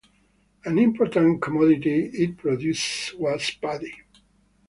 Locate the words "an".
0.65-0.79